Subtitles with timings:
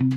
[0.00, 0.12] Сегодня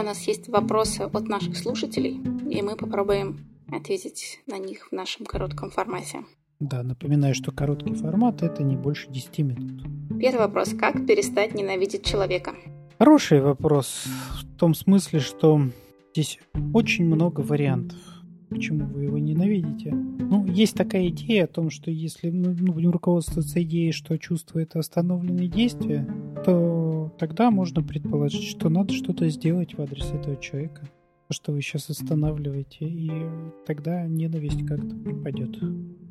[0.00, 2.20] у нас есть вопросы от наших слушателей,
[2.50, 6.24] и мы попробуем ответить на них в нашем коротком формате.
[6.58, 9.82] Да, напоминаю, что короткий формат– это не больше 10 минут.
[10.18, 10.74] Первый вопрос.
[10.76, 12.56] Как перестать ненавидеть человека?
[12.98, 14.02] Хороший вопрос
[14.32, 15.60] в том смысле, что
[16.12, 16.40] здесь
[16.74, 17.98] очень много вариантов.
[18.48, 19.92] Почему вы его ненавидите?
[19.92, 24.58] Ну, есть такая идея о том, что если ну, ну будем руководствоваться идеей, что чувство
[24.58, 26.08] это остановленные действия,
[26.44, 30.82] то тогда можно предположить, что надо что-то сделать в адрес этого человека.
[31.28, 33.10] То, что вы сейчас останавливаете, и
[33.66, 35.56] тогда ненависть как-то пропадет.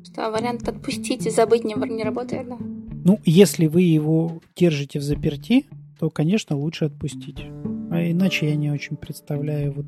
[0.04, 2.56] Что вариант отпустить и забыть не, не работает, да?
[3.04, 5.66] Ну, если вы его держите в заперти,
[5.98, 7.46] то, конечно, лучше отпустить.
[7.90, 9.72] А иначе я не очень представляю.
[9.72, 9.86] Вот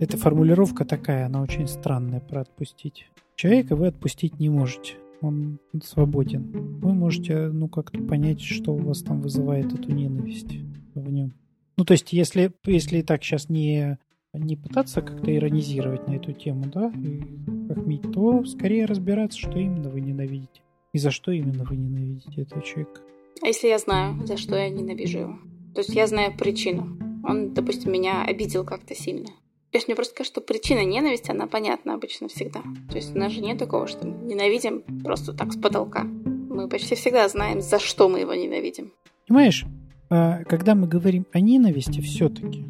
[0.00, 3.06] эта формулировка такая, она очень странная про отпустить.
[3.36, 4.94] Человека вы отпустить не можете.
[5.20, 6.78] Он свободен.
[6.80, 10.58] Вы можете, ну, как-то понять, что у вас там вызывает эту ненависть
[10.94, 11.32] в нем.
[11.76, 13.98] Ну, то есть, если, если так сейчас не,
[14.32, 17.22] не пытаться как-то иронизировать на эту тему, да, и
[17.68, 20.62] хохмить, то скорее разбираться, что именно вы ненавидите.
[20.92, 23.00] И за что именно вы ненавидите этого человека.
[23.42, 25.38] А если я знаю, за что я ненавижу его?
[25.74, 27.01] То есть я знаю причину.
[27.24, 29.28] Он, допустим, меня обидел как-то сильно.
[29.72, 32.60] То есть мне просто кажется, что причина ненависти, она понятна обычно всегда.
[32.90, 36.02] То есть у нас же нет такого, что мы ненавидим просто так с потолка.
[36.04, 38.92] Мы почти всегда знаем, за что мы его ненавидим.
[39.26, 39.64] Понимаешь,
[40.10, 42.66] а, когда мы говорим о ненависти, все-таки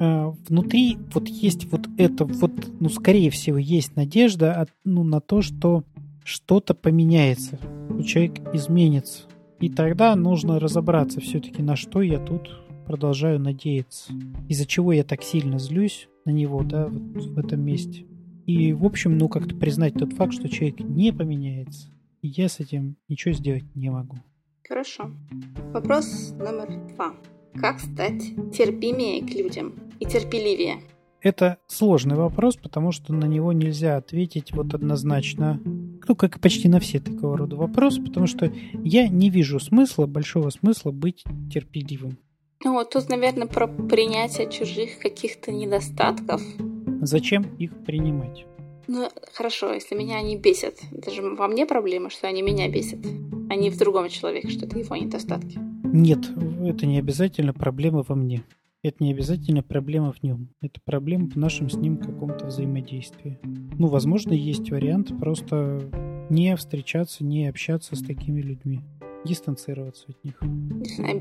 [0.00, 5.42] а, внутри вот есть вот это вот, ну, скорее всего, есть надежда ну, на то,
[5.42, 5.84] что
[6.24, 9.22] что-то поменяется, что человек изменится.
[9.60, 12.50] И тогда нужно разобраться все-таки, на что я тут
[12.90, 14.12] продолжаю надеяться.
[14.48, 18.04] Из-за чего я так сильно злюсь на него, да, вот в этом месте.
[18.46, 21.88] И, в общем, ну, как-то признать тот факт, что человек не поменяется.
[22.20, 24.16] И я с этим ничего сделать не могу.
[24.66, 25.12] Хорошо.
[25.72, 27.14] Вопрос номер два.
[27.54, 30.80] Как стать терпимее к людям и терпеливее?
[31.20, 36.68] Это сложный вопрос, потому что на него нельзя ответить вот однозначно, ну, как и почти
[36.68, 38.52] на все такого рода вопросы, потому что
[38.82, 42.18] я не вижу смысла, большого смысла быть терпеливым.
[42.62, 46.42] Ну, вот тут, наверное, про принятие чужих каких-то недостатков.
[47.00, 48.44] Зачем их принимать?
[48.86, 50.74] Ну, хорошо, если меня они бесят.
[50.92, 52.98] Это же во мне проблема, что они меня бесят,
[53.48, 55.58] а не в другом человеке, что это его недостатки.
[55.84, 56.18] Нет,
[56.62, 58.44] это не обязательно проблема во мне.
[58.82, 60.50] Это не обязательно проблема в нем.
[60.60, 63.38] Это проблема в нашем с ним каком-то взаимодействии.
[63.78, 65.80] Ну, возможно, есть вариант просто
[66.28, 68.80] не встречаться, не общаться с такими людьми.
[69.24, 70.42] Дистанцироваться от них.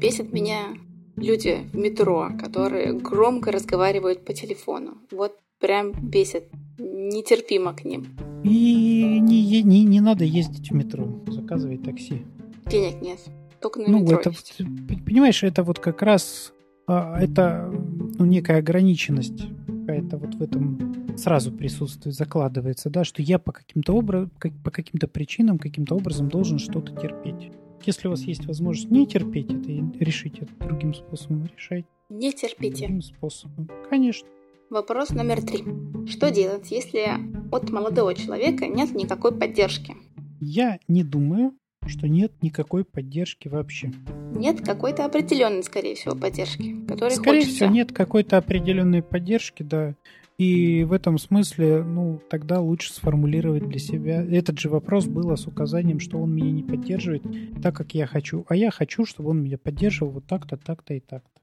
[0.02, 0.74] Бесит меня
[1.20, 4.98] люди в метро, которые громко разговаривают по телефону.
[5.12, 6.46] Вот прям бесит.
[6.78, 8.08] Нетерпимо к ним.
[8.44, 11.08] И не, не, не надо ездить в метро.
[11.28, 12.26] Заказывай такси.
[12.68, 13.20] Денег нет.
[13.62, 14.58] Только на ну, метро это, есть.
[15.06, 16.54] Понимаешь, это вот как раз
[16.88, 17.70] а, это
[18.18, 23.94] ну, некая ограниченность какая-то вот в этом сразу присутствует, закладывается, да, что я по каким-то
[23.94, 24.32] образом,
[24.64, 27.52] по каким-то причинам, каким-то образом должен что-то терпеть.
[27.86, 31.86] Если у вас есть возможность не терпеть это и решить это другим способом, решать.
[32.10, 32.86] Не терпите.
[32.88, 33.70] Другим способом.
[33.90, 34.28] Конечно.
[34.70, 35.64] Вопрос номер три.
[36.08, 37.08] Что делать, если
[37.52, 39.96] от молодого человека нет никакой поддержки?
[40.40, 41.54] Я не думаю,
[41.88, 43.92] что нет никакой поддержки вообще.
[44.36, 47.56] Нет какой-то определенной, скорее всего, поддержки, которой Скорее хочется.
[47.56, 49.96] всего, нет какой-то определенной поддержки, да.
[50.40, 54.24] И в этом смысле, ну, тогда лучше сформулировать для себя.
[54.24, 57.24] Этот же вопрос был с указанием, что он меня не поддерживает
[57.62, 58.46] так, как я хочу.
[58.48, 61.42] А я хочу, чтобы он меня поддерживал вот так-то, так-то и так-то.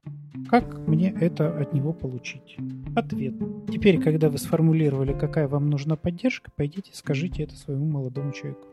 [0.49, 2.57] Как мне это от него получить?
[2.95, 3.35] Ответ.
[3.71, 8.65] Теперь, когда вы сформулировали, какая вам нужна поддержка, пойдите скажите это своему молодому человеку.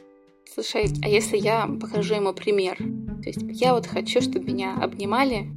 [0.55, 2.79] Слушай, а если я покажу ему пример?
[2.79, 5.51] То есть я вот хочу, чтобы меня обнимали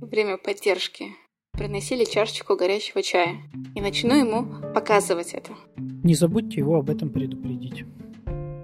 [0.00, 1.06] во время поддержки,
[1.52, 3.36] приносили чашечку горячего чая.
[3.74, 5.52] И начну ему показывать это.
[5.76, 7.84] Не забудьте его об этом предупредить.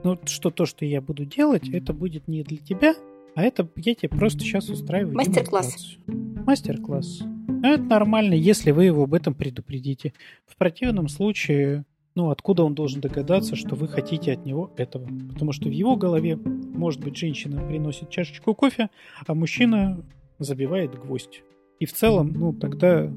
[0.04, 2.94] Ну, что то, что я буду делать, это будет не для тебя,
[3.34, 5.96] а это я тебе просто сейчас устраиваю Мастер-класс.
[6.06, 7.20] Мастер-класс.
[7.62, 10.12] Это нормально, если вы его об этом предупредите.
[10.46, 11.84] В противном случае
[12.18, 15.08] ну, откуда он должен догадаться, что вы хотите от него этого?
[15.32, 18.90] Потому что в его голове, может быть, женщина приносит чашечку кофе,
[19.24, 20.04] а мужчина
[20.40, 21.42] забивает гвоздь.
[21.78, 23.08] И в целом, ну, тогда...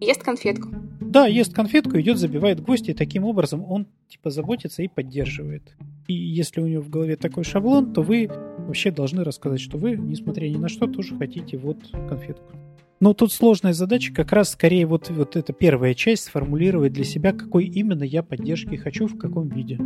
[0.00, 0.68] Ест конфетку.
[1.00, 5.74] Да, ест конфетку, идет, забивает гвоздь, и таким образом он, типа, заботится и поддерживает.
[6.06, 9.96] И если у него в голове такой шаблон, то вы вообще должны рассказать, что вы,
[9.96, 12.52] несмотря ни на что, тоже хотите вот конфетку.
[13.00, 17.32] Ну, тут сложная задача, как раз скорее вот, вот эта первая часть сформулировать для себя,
[17.32, 19.78] какой именно я поддержки хочу, в каком виде.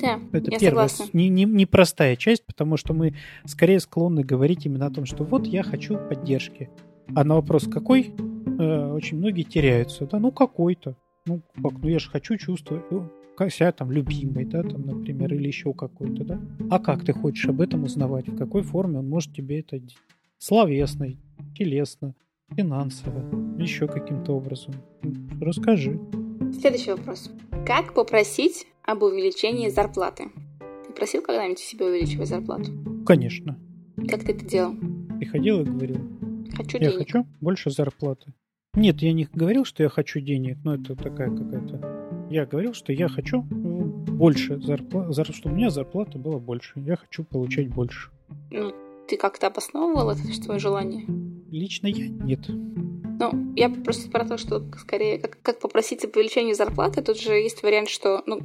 [0.00, 1.18] Да, Это я первая, согласна.
[1.18, 5.24] не, не, не простая часть, потому что мы скорее склонны говорить именно о том, что
[5.24, 6.70] вот я хочу поддержки.
[7.14, 8.12] А на вопрос какой,
[8.58, 10.06] э, очень многие теряются.
[10.06, 10.96] Да, ну какой-то.
[11.26, 13.10] Ну, как, ну я же хочу чувствовать, ну,
[13.48, 16.40] себя там любимый, да, там, например, или еще какой-то, да.
[16.70, 18.28] А как ты хочешь об этом узнавать?
[18.28, 19.80] В какой форме он может тебе это
[20.38, 21.06] словесно,
[21.56, 22.14] телесно,
[22.54, 23.24] финансово,
[23.58, 24.74] еще каким-то образом?
[25.40, 25.98] Расскажи.
[26.60, 27.30] Следующий вопрос.
[27.64, 30.24] Как попросить об увеличении зарплаты?
[30.86, 32.72] Ты просил когда-нибудь себе увеличивать зарплату?
[33.06, 33.58] Конечно.
[34.08, 34.74] Как ты это делал?
[35.18, 35.98] Приходил и говорил,
[36.56, 36.98] Хочу Я денег.
[36.98, 38.32] хочу больше зарплаты.
[38.74, 42.28] Нет, я не говорил, что я хочу денег, но это такая какая-то...
[42.30, 46.74] Я говорил, что я хочу ну, больше зарплаты, чтобы у меня зарплата была больше.
[46.76, 48.10] Я хочу получать больше.
[48.50, 48.72] Ну,
[49.08, 51.04] ты как-то обосновывал это свое желание?
[51.50, 52.40] Лично я нет.
[52.48, 57.32] Ну, я просто про то, что скорее, как, как попросить об увеличении зарплаты, тут же
[57.32, 58.40] есть вариант, что, ну,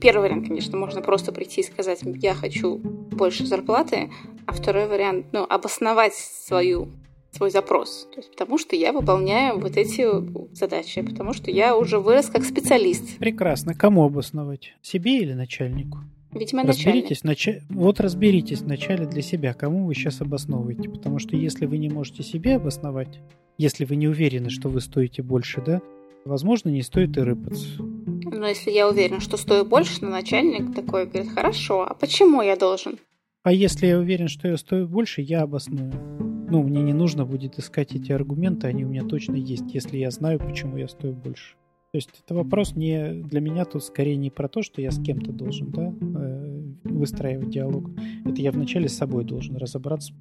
[0.00, 4.12] первый вариант, конечно, можно просто прийти и сказать, я хочу больше зарплаты,
[4.46, 6.90] а второй вариант, ну, обосновать свою
[7.32, 8.08] свой запрос.
[8.12, 10.06] То есть потому что я выполняю вот эти
[10.54, 13.18] задачи, потому что я уже вырос как специалист.
[13.18, 13.74] Прекрасно.
[13.74, 14.74] Кому обосновать?
[14.82, 15.98] Себе или начальнику?
[16.32, 16.62] Видимо.
[16.62, 20.88] Разберитесь, нача- вот разберитесь вначале для себя, кому вы сейчас обосновываете.
[20.88, 23.20] Потому что если вы не можете себе обосновать,
[23.58, 25.80] если вы не уверены, что вы стоите больше, да,
[26.24, 27.82] возможно, не стоит и рыпаться.
[27.82, 32.56] Но если я уверен, что стою больше, но начальник такой говорит, хорошо, а почему я
[32.56, 32.98] должен?
[33.42, 36.29] А если я уверен, что я стою больше, я обосную.
[36.50, 40.10] Ну, мне не нужно будет искать эти аргументы, они у меня точно есть, если я
[40.10, 41.54] знаю, почему я стою больше.
[41.92, 45.00] То есть это вопрос не для меня тут скорее не про то, что я с
[45.00, 47.90] кем-то должен да, э, выстраивать диалог.
[48.24, 50.12] Это я вначале с собой должен разобраться,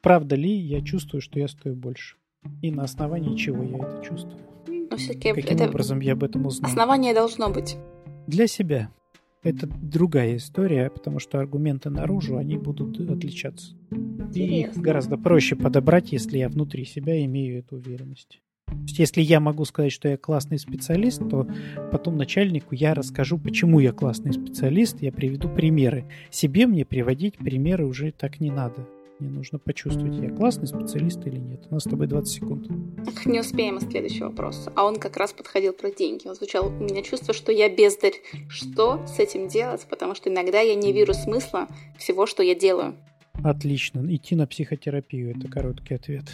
[0.00, 2.16] правда ли я чувствую, что я стою больше.
[2.60, 4.38] И на основании чего я это чувствую.
[4.90, 6.70] Но все-таки Каким это образом я об этом узнал?
[6.70, 7.76] основание должно быть.
[8.26, 8.90] Для себя.
[9.42, 13.74] Это другая история, потому что аргументы наружу, они будут отличаться.
[14.34, 18.40] И их гораздо проще подобрать, если я внутри себя имею эту уверенность.
[18.66, 21.46] То есть, если я могу сказать, что я классный специалист, то
[21.90, 26.04] потом начальнику я расскажу, почему я классный специалист, я приведу примеры.
[26.30, 28.86] Себе мне приводить примеры уже так не надо.
[29.22, 31.64] Мне нужно почувствовать, я классный специалист или нет.
[31.70, 32.66] У нас с тобой 20 секунд.
[33.24, 34.72] Не успеем из следующего вопроса.
[34.74, 36.26] А он как раз подходил про деньги.
[36.26, 38.14] Он звучал, у меня чувство, что я бездарь.
[38.48, 39.86] Что с этим делать?
[39.88, 42.96] Потому что иногда я не вижу смысла всего, что я делаю.
[43.44, 44.04] Отлично.
[44.12, 46.24] Идти на психотерапию– это короткий ответ.